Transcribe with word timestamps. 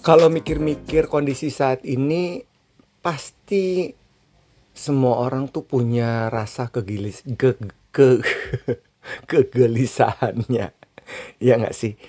Kalau 0.00 0.32
mikir-mikir 0.32 1.12
kondisi 1.12 1.52
saat 1.52 1.84
ini 1.84 2.40
pasti 3.04 3.92
semua 4.72 5.20
orang 5.20 5.52
tuh 5.52 5.68
punya 5.68 6.32
rasa 6.32 6.72
kegilis 6.72 7.20
ke, 7.36 7.60
ke 7.92 8.24
kegelisahannya. 9.30 10.72
Ya 11.36 11.54
nggak 11.60 11.76
sih? 11.76 12.00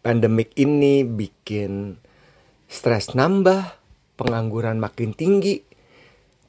Pandemik 0.00 0.56
ini 0.56 1.04
bikin 1.04 2.00
stres 2.64 3.12
nambah, 3.12 3.76
pengangguran 4.16 4.80
makin 4.80 5.12
tinggi, 5.12 5.60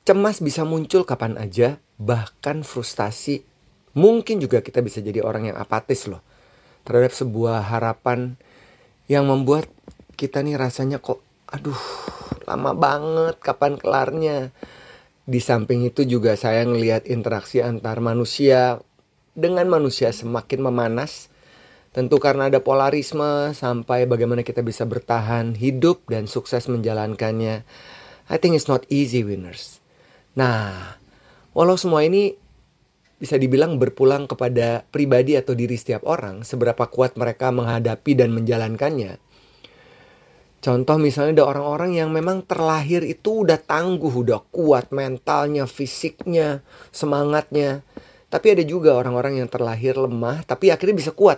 cemas 0.08 0.40
bisa 0.40 0.64
muncul 0.64 1.04
kapan 1.04 1.36
aja, 1.36 1.76
bahkan 2.00 2.64
frustasi. 2.64 3.44
Mungkin 4.00 4.40
juga 4.40 4.64
kita 4.64 4.80
bisa 4.80 5.04
jadi 5.04 5.20
orang 5.20 5.52
yang 5.52 5.59
apatis 5.59 6.08
loh 6.08 6.23
terhadap 6.88 7.12
sebuah 7.12 7.68
harapan 7.68 8.40
yang 9.12 9.27
membuat 9.27 9.75
kita 10.16 10.42
nih 10.42 10.55
rasanya 10.55 11.04
kok 11.04 11.20
aduh 11.52 11.78
lama 12.48 12.72
banget 12.73 13.36
kapan 13.44 13.76
kelarnya. 13.76 14.56
Di 15.26 15.42
samping 15.42 15.84
itu 15.86 16.06
juga 16.06 16.38
saya 16.38 16.64
ngelihat 16.64 17.10
interaksi 17.10 17.60
antar 17.60 18.00
manusia. 18.00 18.80
Dengan 19.36 19.68
manusia 19.68 20.16
semakin 20.16 20.72
memanas 20.72 21.28
tentu 21.92 22.20
karena 22.23 22.48
ada 22.48 22.64
polarisme 22.64 23.52
sampai 23.52 24.08
bagaimana 24.08 24.44
kita 24.44 24.64
bisa 24.64 24.88
bertahan 24.88 25.56
hidup 25.56 26.08
dan 26.08 26.28
sukses 26.28 26.72
menjalankannya. 26.72 27.68
I 28.32 28.36
think 28.40 28.56
it's 28.56 28.72
not 28.72 28.88
easy 28.88 29.28
winners. 29.28 29.84
Nah 30.40 30.95
walau 31.52 31.76
semua 31.76 32.08
ini 32.08 32.36
bisa 33.16 33.40
dibilang 33.40 33.80
berpulang 33.80 34.28
kepada 34.28 34.84
pribadi 34.92 35.40
atau 35.40 35.56
diri 35.56 35.80
setiap 35.80 36.04
orang, 36.04 36.44
seberapa 36.44 36.84
kuat 36.92 37.16
mereka 37.16 37.48
menghadapi 37.52 38.12
dan 38.12 38.36
menjalankannya. 38.36 39.25
Contoh 40.66 40.97
misalnya 40.97 41.45
ada 41.45 41.53
orang-orang 41.53 41.94
yang 41.94 42.09
memang 42.09 42.41
terlahir 42.41 43.05
itu 43.05 43.45
udah 43.45 43.61
tangguh, 43.61 44.09
udah 44.09 44.49
kuat 44.49 44.89
mentalnya, 44.89 45.69
fisiknya, 45.69 46.66
semangatnya. 46.89 47.85
Tapi 48.33 48.58
ada 48.58 48.66
juga 48.66 48.97
orang-orang 48.97 49.38
yang 49.38 49.45
terlahir 49.45 49.93
lemah 49.93 50.41
tapi 50.41 50.73
akhirnya 50.73 50.97
bisa 50.97 51.13
kuat. 51.13 51.38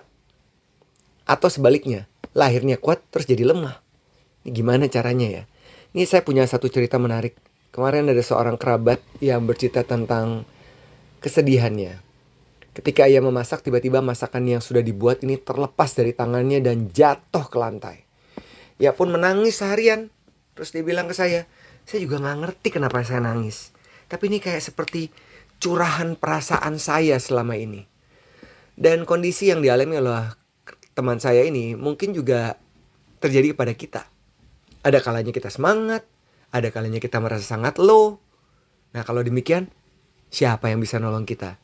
Atau 1.28 1.52
sebaliknya, 1.52 2.08
lahirnya 2.32 2.80
kuat 2.80 3.04
terus 3.12 3.28
jadi 3.28 3.52
lemah. 3.52 3.84
Ini 4.48 4.56
gimana 4.56 4.88
caranya 4.88 5.28
ya? 5.28 5.44
Ini 5.92 6.08
saya 6.08 6.24
punya 6.24 6.48
satu 6.48 6.72
cerita 6.72 6.96
menarik. 6.96 7.36
Kemarin 7.76 8.08
ada 8.08 8.24
seorang 8.24 8.56
kerabat 8.56 9.04
yang 9.20 9.44
bercerita 9.44 9.84
tentang 9.84 10.48
kesedihannya. 11.20 12.00
Ketika 12.72 13.12
ia 13.12 13.20
memasak, 13.20 13.60
tiba-tiba 13.60 14.00
masakan 14.00 14.48
yang 14.48 14.64
sudah 14.64 14.80
dibuat 14.80 15.20
ini 15.28 15.36
terlepas 15.36 15.92
dari 16.00 16.16
tangannya 16.16 16.64
dan 16.64 16.88
jatuh 16.96 17.44
ke 17.52 17.58
lantai. 17.60 18.07
Ia 18.78 18.94
pun 18.94 19.10
menangis 19.10 19.62
seharian. 19.62 20.14
Terus 20.54 20.74
dia 20.74 20.82
bilang 20.82 21.06
ke 21.10 21.14
saya, 21.14 21.46
saya 21.86 22.00
juga 22.02 22.18
gak 22.22 22.38
ngerti 22.42 22.68
kenapa 22.74 23.02
saya 23.06 23.22
nangis. 23.22 23.74
Tapi 24.10 24.30
ini 24.30 24.38
kayak 24.42 24.62
seperti 24.62 25.10
curahan 25.58 26.18
perasaan 26.18 26.78
saya 26.82 27.18
selama 27.18 27.58
ini. 27.58 27.86
Dan 28.78 29.10
kondisi 29.10 29.50
yang 29.50 29.62
dialami 29.66 29.98
oleh 29.98 30.34
teman 30.94 31.18
saya 31.18 31.46
ini 31.46 31.74
mungkin 31.74 32.14
juga 32.14 32.58
terjadi 33.18 33.54
kepada 33.58 33.74
kita. 33.74 34.02
Ada 34.86 35.02
kalanya 35.02 35.34
kita 35.34 35.50
semangat, 35.50 36.06
ada 36.54 36.70
kalanya 36.70 37.02
kita 37.02 37.18
merasa 37.18 37.46
sangat 37.46 37.82
low. 37.82 38.22
Nah 38.94 39.02
kalau 39.02 39.26
demikian, 39.26 39.70
siapa 40.30 40.70
yang 40.70 40.82
bisa 40.82 41.02
nolong 41.02 41.26
kita? 41.26 41.58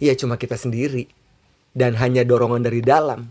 Ya 0.00 0.12
cuma 0.16 0.40
kita 0.40 0.56
sendiri. 0.56 1.08
Dan 1.76 1.92
hanya 2.00 2.24
dorongan 2.24 2.64
dari 2.64 2.80
dalam. 2.80 3.28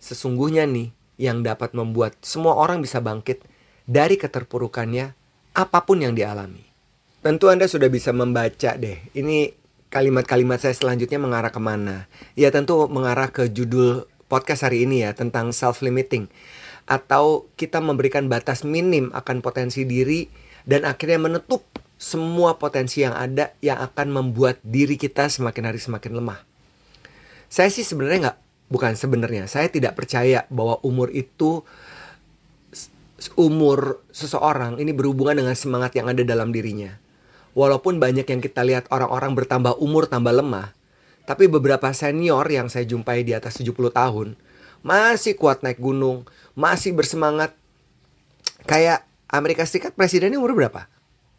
Sesungguhnya 0.00 0.64
nih, 0.64 0.88
yang 1.20 1.44
dapat 1.44 1.76
membuat 1.76 2.16
semua 2.24 2.56
orang 2.56 2.80
bisa 2.80 2.98
bangkit 3.00 3.44
dari 3.84 4.16
keterpurukannya 4.16 5.12
apa 5.52 5.78
pun 5.84 6.00
yang 6.00 6.16
dialami. 6.16 6.64
Tentu 7.22 7.52
Anda 7.52 7.70
sudah 7.70 7.86
bisa 7.86 8.10
membaca 8.10 8.74
deh. 8.74 8.98
Ini 9.14 9.54
kalimat-kalimat 9.92 10.58
saya 10.58 10.74
selanjutnya 10.74 11.20
mengarah 11.20 11.52
ke 11.52 11.60
mana. 11.62 12.10
Ya 12.34 12.50
tentu 12.50 12.88
mengarah 12.90 13.30
ke 13.30 13.46
judul 13.52 14.08
podcast 14.26 14.66
hari 14.66 14.88
ini 14.88 15.06
ya 15.06 15.14
tentang 15.14 15.52
self-limiting. 15.52 16.26
Atau 16.88 17.46
kita 17.54 17.78
memberikan 17.78 18.26
batas 18.26 18.66
minim 18.66 19.14
akan 19.14 19.38
potensi 19.38 19.86
diri 19.86 20.26
dan 20.66 20.82
akhirnya 20.82 21.22
menutup 21.22 21.62
semua 22.02 22.58
potensi 22.58 23.06
yang 23.06 23.14
ada 23.14 23.54
yang 23.62 23.78
akan 23.78 24.10
membuat 24.10 24.58
diri 24.66 24.98
kita 24.98 25.30
semakin 25.30 25.70
hari 25.70 25.78
semakin 25.78 26.18
lemah. 26.18 26.42
Saya 27.46 27.70
sih 27.70 27.86
sebenarnya 27.86 28.18
nggak 28.32 28.38
bukan 28.72 28.96
sebenarnya 28.96 29.44
saya 29.44 29.68
tidak 29.68 29.92
percaya 30.00 30.48
bahwa 30.48 30.80
umur 30.80 31.12
itu 31.12 31.60
umur 33.36 34.02
seseorang 34.10 34.80
ini 34.80 34.90
berhubungan 34.96 35.44
dengan 35.44 35.54
semangat 35.54 35.92
yang 35.94 36.08
ada 36.08 36.24
dalam 36.24 36.50
dirinya. 36.50 36.96
Walaupun 37.52 38.00
banyak 38.00 38.24
yang 38.24 38.40
kita 38.40 38.64
lihat 38.64 38.88
orang-orang 38.88 39.36
bertambah 39.36 39.76
umur 39.76 40.08
tambah 40.08 40.32
lemah, 40.32 40.72
tapi 41.28 41.46
beberapa 41.46 41.92
senior 41.92 42.48
yang 42.48 42.72
saya 42.72 42.88
jumpai 42.88 43.22
di 43.22 43.36
atas 43.36 43.60
70 43.60 43.92
tahun 43.92 44.34
masih 44.82 45.38
kuat 45.38 45.62
naik 45.62 45.78
gunung, 45.78 46.26
masih 46.58 46.96
bersemangat. 46.96 47.54
Kayak 48.66 49.06
Amerika 49.30 49.66
Serikat 49.66 49.94
presidennya 49.94 50.38
umur 50.38 50.54
berapa? 50.54 50.88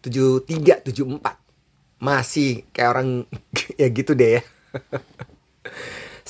73, 0.05 0.83
74. 0.85 1.39
Masih 2.00 2.67
kayak 2.75 2.89
orang 2.94 3.09
ya 3.81 3.88
gitu 3.91 4.11
deh 4.13 4.39
ya. 4.39 4.41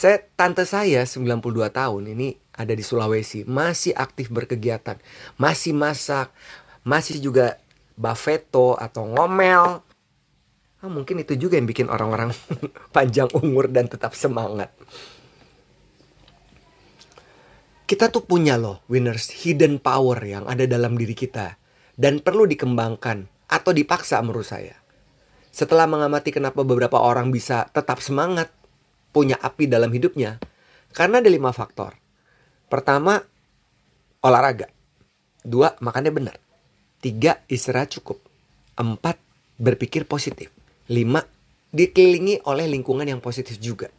Saya 0.03 0.19
tante 0.35 0.67
saya 0.67 1.07
92 1.07 1.63
tahun 1.71 2.03
ini 2.11 2.35
ada 2.51 2.75
di 2.75 2.83
Sulawesi, 2.83 3.47
masih 3.47 3.95
aktif 3.95 4.27
berkegiatan, 4.27 4.99
masih 5.39 5.71
masak, 5.71 6.27
masih 6.83 7.23
juga 7.23 7.55
bafeto 7.95 8.75
atau 8.75 9.07
ngomel. 9.07 9.79
Ah, 10.83 10.91
mungkin 10.91 11.23
itu 11.23 11.39
juga 11.39 11.55
yang 11.55 11.71
bikin 11.71 11.87
orang-orang 11.87 12.35
panjang 12.95 13.31
umur 13.31 13.71
dan 13.71 13.87
tetap 13.87 14.11
semangat. 14.11 14.75
Kita 17.87 18.11
tuh 18.11 18.27
punya 18.27 18.59
loh 18.59 18.83
winners 18.91 19.31
hidden 19.31 19.79
power 19.79 20.19
yang 20.19 20.43
ada 20.51 20.67
dalam 20.67 20.99
diri 20.99 21.15
kita 21.15 21.55
dan 21.95 22.19
perlu 22.19 22.43
dikembangkan 22.43 23.47
atau 23.47 23.71
dipaksa 23.71 24.19
menurut 24.19 24.51
saya. 24.51 24.75
Setelah 25.47 25.87
mengamati 25.87 26.35
kenapa 26.35 26.67
beberapa 26.67 26.99
orang 26.99 27.31
bisa 27.31 27.71
tetap 27.71 28.03
semangat 28.03 28.51
punya 29.13 29.37
api 29.37 29.69
dalam 29.69 29.93
hidupnya? 29.93 30.41
Karena 30.91 31.21
ada 31.21 31.29
lima 31.29 31.53
faktor. 31.53 31.93
Pertama, 32.67 33.21
olahraga. 34.25 34.67
Dua, 35.45 35.77
makannya 35.77 36.09
benar. 36.09 36.37
Tiga, 36.97 37.45
istirahat 37.45 37.93
cukup. 37.93 38.17
Empat, 38.73 39.21
berpikir 39.61 40.09
positif. 40.09 40.49
Lima, 40.89 41.21
dikelilingi 41.69 42.41
oleh 42.49 42.65
lingkungan 42.65 43.05
yang 43.05 43.21
positif 43.21 43.61
juga. 43.61 43.93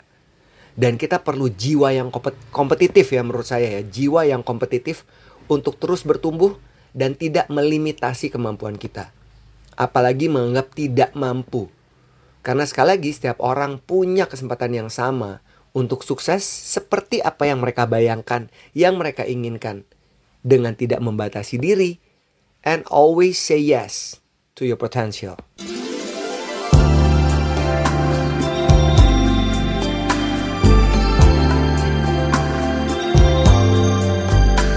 Dan 0.75 0.99
kita 0.99 1.23
perlu 1.23 1.47
jiwa 1.47 1.95
yang 1.95 2.11
kompetitif 2.51 3.15
ya 3.15 3.23
menurut 3.23 3.47
saya 3.47 3.79
ya. 3.79 3.83
Jiwa 3.87 4.27
yang 4.27 4.43
kompetitif 4.43 5.07
untuk 5.47 5.79
terus 5.79 6.03
bertumbuh 6.03 6.59
dan 6.91 7.15
tidak 7.15 7.47
melimitasi 7.47 8.31
kemampuan 8.35 8.75
kita. 8.75 9.15
Apalagi 9.79 10.27
menganggap 10.27 10.75
tidak 10.75 11.11
mampu 11.15 11.71
karena 12.45 12.69
sekali 12.69 12.93
lagi 12.93 13.11
setiap 13.17 13.41
orang 13.41 13.81
punya 13.81 14.29
kesempatan 14.29 14.77
yang 14.77 14.93
sama 14.93 15.41
untuk 15.73 16.05
sukses 16.05 16.45
seperti 16.45 17.25
apa 17.25 17.49
yang 17.49 17.65
mereka 17.65 17.89
bayangkan, 17.89 18.53
yang 18.77 19.01
mereka 19.01 19.25
inginkan. 19.25 19.89
Dengan 20.45 20.77
tidak 20.77 21.01
membatasi 21.01 21.57
diri 21.57 21.97
and 22.69 22.85
always 22.93 23.41
say 23.41 23.57
yes 23.57 24.21
to 24.61 24.69
your 24.69 24.77
potential. 24.77 25.41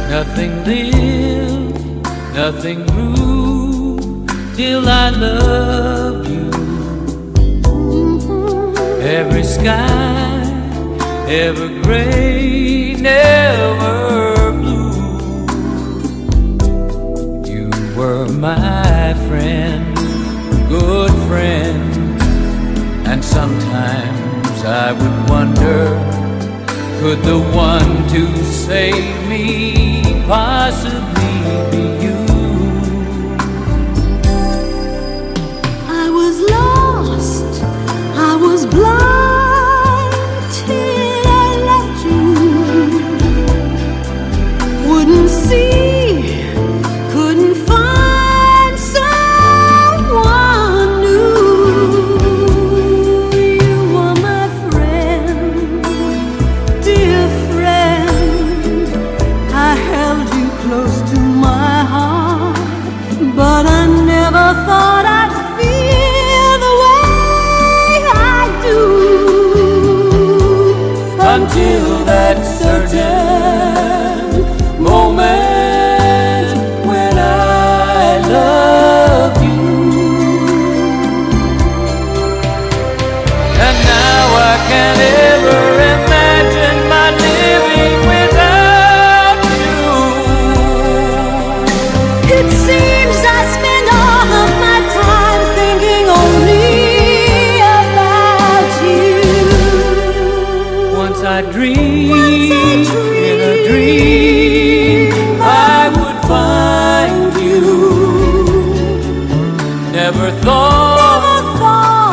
Nothing 0.08 0.64
lived, 0.64 1.76
nothing 2.32 2.80
grew 2.88 4.00
till 4.56 4.88
I 4.88 5.12
love 5.12 6.07
Every 9.08 9.44
sky, 9.46 10.44
ever 11.30 11.70
gray, 11.82 12.94
never 13.00 14.52
blue. 14.52 15.48
You 17.50 17.70
were 17.96 18.28
my 18.28 19.14
friend, 19.30 19.96
good 20.68 21.12
friend, 21.30 22.22
and 23.08 23.24
sometimes 23.24 24.66
I 24.66 24.92
would 24.92 25.30
wonder 25.30 25.86
could 27.00 27.24
the 27.24 27.40
one 27.56 28.10
to 28.10 28.44
save 28.44 29.30
me 29.30 30.22
possibly 30.28 31.38
be 31.72 32.04
you? 32.04 32.27
blind. 38.70 39.17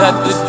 That 0.05 0.23
the 0.23 0.44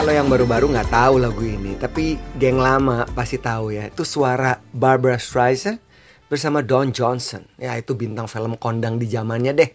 Kalau 0.00 0.16
yang 0.16 0.32
baru-baru 0.32 0.72
nggak 0.72 0.96
tahu 0.96 1.20
lagu 1.20 1.44
ini, 1.44 1.76
tapi 1.76 2.16
geng 2.40 2.56
lama 2.56 3.04
pasti 3.12 3.36
tahu 3.36 3.76
ya. 3.76 3.92
Itu 3.92 4.00
suara 4.08 4.56
Barbara 4.72 5.20
Streisand 5.20 5.76
bersama 6.24 6.64
Don 6.64 6.88
Johnson. 6.88 7.44
Ya 7.60 7.76
itu 7.76 7.92
bintang 7.92 8.24
film 8.24 8.56
kondang 8.56 8.96
di 8.96 9.04
zamannya 9.04 9.52
deh. 9.52 9.68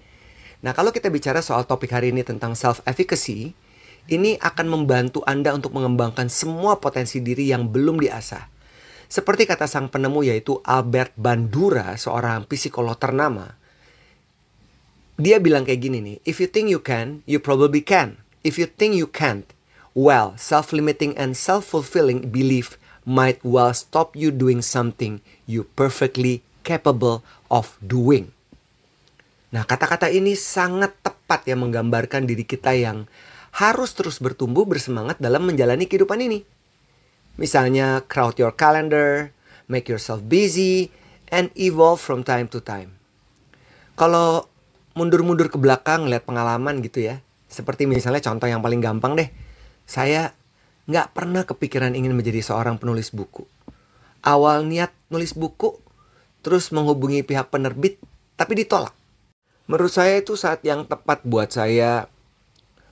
Nah 0.66 0.74
kalau 0.74 0.90
kita 0.90 1.14
bicara 1.14 1.46
soal 1.46 1.70
topik 1.70 1.94
hari 1.94 2.10
ini 2.10 2.26
tentang 2.26 2.58
self 2.58 2.82
efficacy, 2.90 3.54
ini 4.10 4.34
akan 4.42 4.66
membantu 4.66 5.22
Anda 5.30 5.54
untuk 5.54 5.78
mengembangkan 5.78 6.26
semua 6.26 6.82
potensi 6.82 7.22
diri 7.22 7.54
yang 7.54 7.70
belum 7.70 8.02
diasah. 8.02 8.50
Seperti 9.06 9.46
kata 9.46 9.70
sang 9.70 9.94
penemu 9.94 10.26
yaitu 10.26 10.58
Albert 10.66 11.14
Bandura, 11.22 12.02
seorang 12.02 12.50
psikolog 12.50 12.98
ternama. 12.98 13.62
Dia 15.22 15.38
bilang 15.38 15.70
kayak 15.70 15.82
gini 15.86 16.02
nih, 16.02 16.18
if 16.26 16.42
you 16.42 16.50
think 16.50 16.74
you 16.74 16.82
can, 16.82 17.22
you 17.30 17.38
probably 17.38 17.86
can. 17.86 18.26
If 18.42 18.58
you 18.58 18.66
think 18.66 18.98
you 18.98 19.06
can't, 19.06 19.46
well, 19.96 20.36
self-limiting 20.36 21.16
and 21.16 21.34
self-fulfilling 21.34 22.30
belief 22.30 22.76
might 23.08 23.40
well 23.42 23.72
stop 23.72 24.14
you 24.14 24.30
doing 24.30 24.60
something 24.60 25.24
you 25.48 25.64
perfectly 25.80 26.44
capable 26.68 27.24
of 27.48 27.80
doing. 27.80 28.36
Nah, 29.56 29.64
kata-kata 29.64 30.12
ini 30.12 30.36
sangat 30.36 30.92
tepat 31.00 31.48
ya 31.48 31.56
menggambarkan 31.56 32.28
diri 32.28 32.44
kita 32.44 32.76
yang 32.76 33.08
harus 33.56 33.96
terus 33.96 34.20
bertumbuh 34.20 34.68
bersemangat 34.68 35.16
dalam 35.16 35.48
menjalani 35.48 35.88
kehidupan 35.88 36.20
ini. 36.20 36.44
Misalnya, 37.40 38.04
crowd 38.04 38.36
your 38.36 38.52
calendar, 38.52 39.32
make 39.72 39.88
yourself 39.88 40.20
busy, 40.28 40.92
and 41.32 41.56
evolve 41.56 42.04
from 42.04 42.28
time 42.28 42.52
to 42.52 42.60
time. 42.60 43.00
Kalau 43.96 44.52
mundur-mundur 44.92 45.48
ke 45.48 45.56
belakang 45.56 46.12
lihat 46.12 46.28
pengalaman 46.28 46.84
gitu 46.84 47.08
ya. 47.08 47.24
Seperti 47.48 47.88
misalnya 47.88 48.20
contoh 48.20 48.52
yang 48.52 48.60
paling 48.60 48.84
gampang 48.84 49.16
deh. 49.16 49.30
Saya 49.86 50.34
nggak 50.86 51.18
pernah 51.18 51.46
kepikiran 51.46 51.94
ingin 51.98 52.14
menjadi 52.14 52.42
seorang 52.42 52.78
penulis 52.78 53.10
buku. 53.10 53.46
Awal 54.26 54.66
niat 54.66 54.94
nulis 55.10 55.38
buku, 55.38 55.78
terus 56.42 56.74
menghubungi 56.74 57.22
pihak 57.22 57.50
penerbit, 57.54 58.02
tapi 58.38 58.66
ditolak. 58.66 58.94
Menurut 59.66 59.94
saya 59.94 60.22
itu 60.22 60.38
saat 60.38 60.62
yang 60.62 60.86
tepat 60.86 61.26
buat 61.26 61.50
saya 61.50 62.06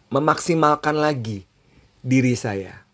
memaksimalkan 0.10 0.98
lagi 0.98 1.46
diri 2.02 2.38
saya. 2.38 2.86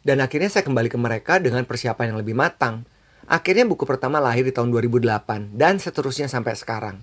Dan 0.00 0.20
akhirnya 0.24 0.48
saya 0.48 0.64
kembali 0.64 0.88
ke 0.92 0.96
mereka 1.00 1.36
dengan 1.40 1.64
persiapan 1.64 2.12
yang 2.12 2.18
lebih 2.20 2.36
matang. 2.36 2.84
Akhirnya 3.26 3.66
buku 3.66 3.82
pertama 3.84 4.22
lahir 4.22 4.46
di 4.46 4.54
tahun 4.54 4.70
2008 4.70 5.56
dan 5.58 5.82
seterusnya 5.82 6.30
sampai 6.30 6.54
sekarang. 6.54 7.02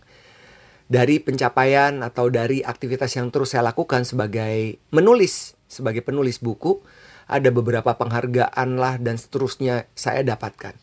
Dari 0.88 1.24
pencapaian 1.24 2.04
atau 2.04 2.28
dari 2.28 2.60
aktivitas 2.60 3.16
yang 3.16 3.32
terus 3.32 3.56
saya 3.56 3.64
lakukan 3.66 4.04
sebagai 4.04 4.78
menulis, 4.92 5.56
sebagai 5.66 6.04
penulis 6.04 6.44
buku, 6.44 6.84
ada 7.28 7.50
beberapa 7.50 7.96
penghargaan 7.96 8.78
lah 8.78 9.00
dan 9.00 9.16
seterusnya 9.16 9.88
saya 9.96 10.22
dapatkan. 10.22 10.76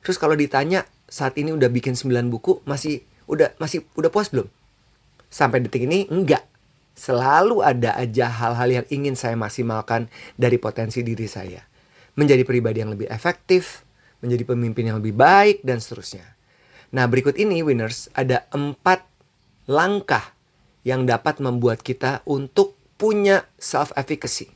Terus 0.00 0.16
kalau 0.16 0.38
ditanya 0.38 0.86
saat 1.10 1.36
ini 1.36 1.50
udah 1.50 1.68
bikin 1.68 1.98
9 1.98 2.30
buku, 2.30 2.62
masih 2.64 3.02
udah 3.26 3.52
masih 3.58 3.84
udah 3.98 4.08
puas 4.08 4.30
belum? 4.30 4.46
Sampai 5.28 5.60
detik 5.62 5.84
ini 5.84 6.06
enggak. 6.08 6.46
Selalu 6.94 7.62
ada 7.64 7.96
aja 7.96 8.30
hal-hal 8.30 8.82
yang 8.82 8.86
ingin 8.92 9.14
saya 9.18 9.34
maksimalkan 9.34 10.06
dari 10.38 10.60
potensi 10.62 11.02
diri 11.02 11.26
saya. 11.26 11.62
Menjadi 12.14 12.42
pribadi 12.46 12.82
yang 12.82 12.92
lebih 12.92 13.08
efektif, 13.08 13.86
menjadi 14.20 14.54
pemimpin 14.54 14.90
yang 14.90 14.98
lebih 15.00 15.16
baik, 15.16 15.64
dan 15.64 15.80
seterusnya. 15.80 16.26
Nah 16.90 17.06
berikut 17.06 17.38
ini 17.38 17.62
winners 17.62 18.10
ada 18.12 18.46
empat 18.50 19.09
langkah 19.70 20.34
yang 20.82 21.06
dapat 21.06 21.38
membuat 21.38 21.86
kita 21.86 22.26
untuk 22.26 22.74
punya 22.98 23.46
self 23.54 23.94
efficacy. 23.94 24.50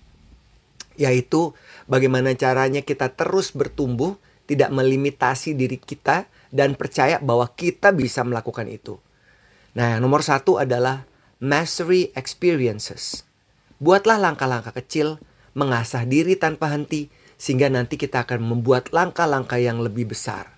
Yaitu 0.99 1.55
bagaimana 1.87 2.35
caranya 2.35 2.83
kita 2.83 3.15
terus 3.15 3.55
bertumbuh, 3.55 4.19
tidak 4.51 4.75
melimitasi 4.75 5.55
diri 5.55 5.79
kita, 5.79 6.27
dan 6.51 6.75
percaya 6.75 7.23
bahwa 7.23 7.47
kita 7.55 7.95
bisa 7.95 8.27
melakukan 8.27 8.67
itu. 8.67 8.99
Nah, 9.79 10.03
nomor 10.03 10.27
satu 10.27 10.59
adalah 10.59 11.07
mastery 11.39 12.11
experiences. 12.15 13.23
Buatlah 13.79 14.19
langkah-langkah 14.19 14.75
kecil, 14.75 15.19
mengasah 15.55 16.07
diri 16.07 16.39
tanpa 16.39 16.71
henti, 16.71 17.11
sehingga 17.39 17.71
nanti 17.71 17.99
kita 17.99 18.23
akan 18.23 18.43
membuat 18.43 18.95
langkah-langkah 18.95 19.59
yang 19.59 19.83
lebih 19.83 20.15
besar. 20.15 20.51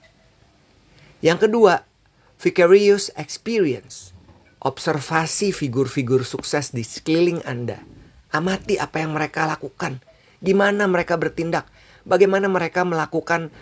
Yang 1.25 1.49
kedua, 1.49 1.89
vicarious 2.37 3.09
experience. 3.17 4.16
Observasi 4.57 5.53
figur-figur 5.53 6.25
sukses 6.25 6.73
di 6.73 6.81
sekeliling 6.81 7.45
Anda. 7.45 7.85
Amati 8.33 8.81
apa 8.81 9.05
yang 9.05 9.13
mereka 9.13 9.45
lakukan, 9.45 10.01
gimana 10.41 10.89
mereka 10.89 11.21
bertindak, 11.21 11.69
bagaimana 12.09 12.49
mereka 12.49 12.83
melakukan 12.89 13.53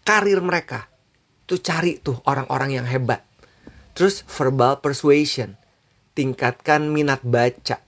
karir 0.00 0.40
mereka. 0.40 0.88
Tuh 1.44 1.60
cari 1.60 2.00
tuh 2.00 2.24
orang-orang 2.24 2.80
yang 2.80 2.86
hebat. 2.88 3.26
Terus 3.92 4.24
verbal 4.24 4.80
persuasion. 4.80 5.60
Tingkatkan 6.16 6.88
minat 6.88 7.20
baca. 7.20 7.82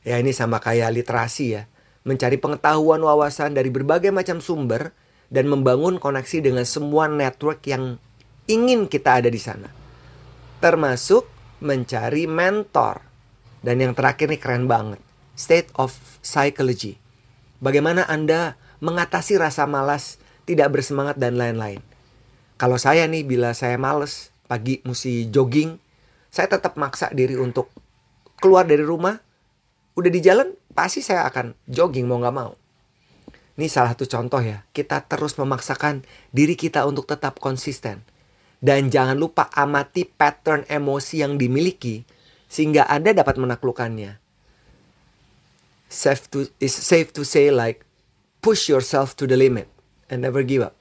Ya 0.00 0.16
ini 0.16 0.32
sama 0.32 0.62
kayak 0.62 0.96
literasi 0.96 1.60
ya. 1.60 1.62
Mencari 2.08 2.40
pengetahuan 2.40 3.04
wawasan 3.04 3.52
dari 3.52 3.68
berbagai 3.68 4.08
macam 4.08 4.40
sumber 4.40 4.96
dan 5.28 5.46
membangun 5.46 6.00
koneksi 6.00 6.40
dengan 6.40 6.64
semua 6.64 7.06
network 7.06 7.60
yang 7.68 8.00
ingin 8.48 8.88
kita 8.88 9.20
ada 9.20 9.28
di 9.28 9.38
sana. 9.38 9.68
Termasuk 10.64 11.39
mencari 11.60 12.24
mentor. 12.26 13.04
Dan 13.60 13.84
yang 13.84 13.92
terakhir 13.92 14.32
nih 14.32 14.40
keren 14.40 14.64
banget. 14.64 15.00
State 15.36 15.68
of 15.76 15.92
psychology. 16.24 16.96
Bagaimana 17.60 18.08
Anda 18.08 18.56
mengatasi 18.80 19.36
rasa 19.36 19.68
malas, 19.68 20.16
tidak 20.48 20.72
bersemangat 20.72 21.20
dan 21.20 21.36
lain-lain. 21.36 21.84
Kalau 22.56 22.80
saya 22.80 23.04
nih 23.04 23.24
bila 23.24 23.52
saya 23.52 23.76
males, 23.76 24.32
pagi 24.48 24.80
mesti 24.84 25.28
jogging, 25.28 25.76
saya 26.32 26.48
tetap 26.48 26.76
maksa 26.80 27.12
diri 27.12 27.36
untuk 27.36 27.68
keluar 28.40 28.64
dari 28.64 28.84
rumah. 28.84 29.20
Udah 29.96 30.10
di 30.12 30.20
jalan, 30.24 30.56
pasti 30.72 31.04
saya 31.04 31.28
akan 31.28 31.52
jogging 31.68 32.08
mau 32.08 32.20
nggak 32.20 32.36
mau. 32.36 32.56
Ini 33.60 33.68
salah 33.68 33.92
satu 33.92 34.08
contoh 34.08 34.40
ya, 34.40 34.64
kita 34.72 35.04
terus 35.04 35.36
memaksakan 35.36 36.00
diri 36.32 36.56
kita 36.56 36.88
untuk 36.88 37.04
tetap 37.04 37.36
konsisten. 37.36 38.00
Dan 38.60 38.92
jangan 38.92 39.16
lupa 39.16 39.48
amati 39.56 40.04
pattern 40.04 40.68
emosi 40.68 41.24
yang 41.24 41.40
dimiliki 41.40 42.04
sehingga 42.44 42.84
Anda 42.84 43.16
dapat 43.16 43.40
menaklukkannya. 43.40 44.20
Safe 45.90 46.22
to, 46.30 46.46
is 46.60 46.76
safe 46.76 47.10
to 47.16 47.24
say 47.24 47.48
like 47.48 47.88
push 48.44 48.68
yourself 48.68 49.16
to 49.16 49.24
the 49.24 49.34
limit 49.34 49.66
and 50.12 50.20
never 50.20 50.44
give 50.44 50.60
up. 50.60 50.76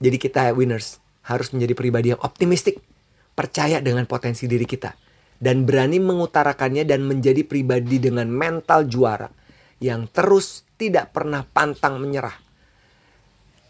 Jadi 0.00 0.16
kita 0.20 0.52
winners 0.52 1.00
harus 1.24 1.50
menjadi 1.56 1.72
pribadi 1.72 2.12
yang 2.12 2.20
optimistik, 2.20 2.84
percaya 3.32 3.80
dengan 3.80 4.04
potensi 4.04 4.44
diri 4.44 4.68
kita 4.68 4.92
dan 5.40 5.64
berani 5.64 5.96
mengutarakannya 5.98 6.84
dan 6.84 7.08
menjadi 7.08 7.48
pribadi 7.48 7.96
dengan 7.96 8.28
mental 8.28 8.84
juara 8.84 9.32
yang 9.80 10.04
terus 10.12 10.68
tidak 10.76 11.16
pernah 11.16 11.48
pantang 11.48 11.96
menyerah 11.96 12.49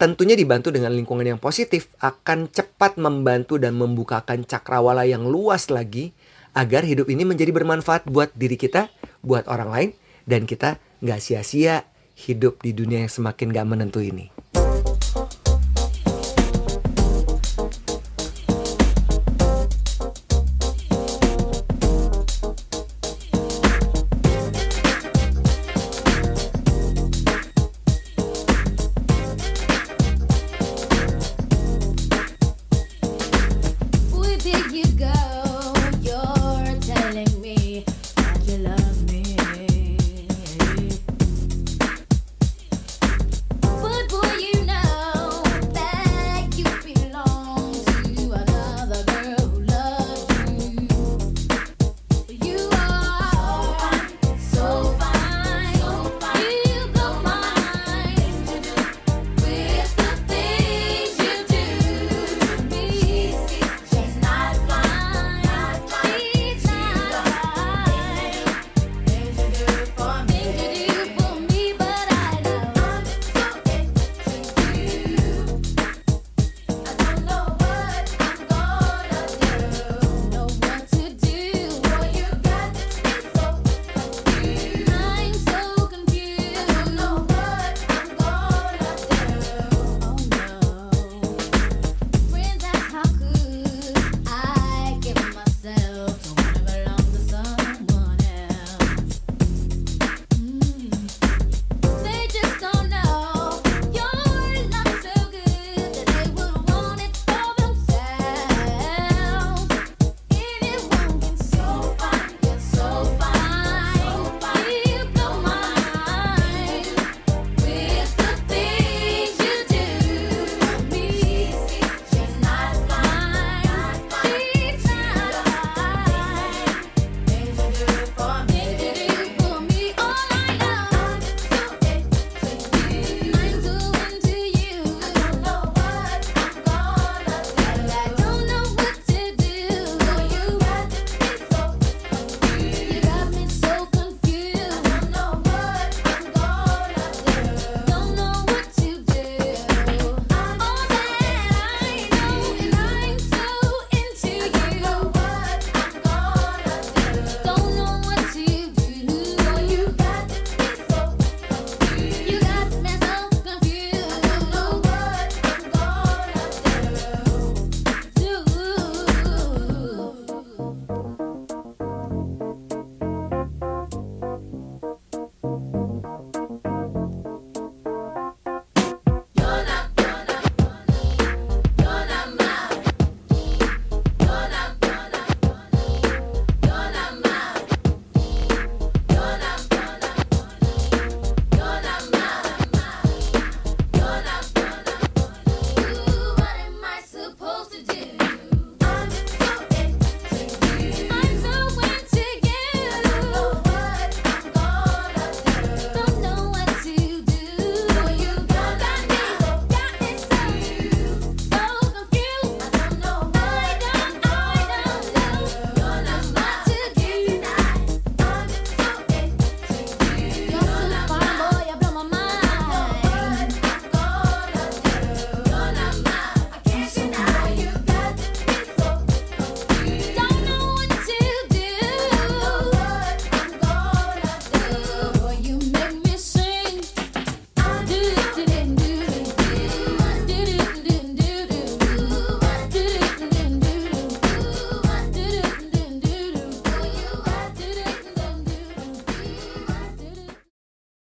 tentunya 0.01 0.33
dibantu 0.33 0.73
dengan 0.73 0.89
lingkungan 0.97 1.21
yang 1.21 1.37
positif 1.37 1.93
akan 2.01 2.49
cepat 2.49 2.97
membantu 2.97 3.61
dan 3.61 3.77
membukakan 3.77 4.41
cakrawala 4.49 5.05
yang 5.05 5.29
luas 5.29 5.69
lagi 5.69 6.17
agar 6.57 6.81
hidup 6.81 7.05
ini 7.05 7.21
menjadi 7.21 7.53
bermanfaat 7.53 8.09
buat 8.09 8.33
diri 8.33 8.57
kita, 8.57 8.89
buat 9.21 9.45
orang 9.45 9.69
lain, 9.69 9.89
dan 10.25 10.49
kita 10.49 10.81
nggak 11.05 11.21
sia-sia 11.21 11.85
hidup 12.17 12.65
di 12.65 12.73
dunia 12.73 13.05
yang 13.05 13.13
semakin 13.13 13.53
gak 13.53 13.67
menentu 13.69 14.01
ini. 14.01 14.33
you 38.47 38.57
love 38.57 39.11
me. 39.11 39.20